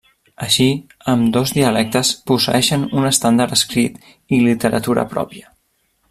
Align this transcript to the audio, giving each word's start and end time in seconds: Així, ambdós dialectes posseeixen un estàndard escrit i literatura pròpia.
Així, 0.45 0.65
ambdós 1.13 1.51
dialectes 1.57 2.09
posseeixen 2.31 2.87
un 3.01 3.05
estàndard 3.13 3.55
escrit 3.59 4.01
i 4.11 4.41
literatura 4.47 5.05
pròpia. 5.17 5.51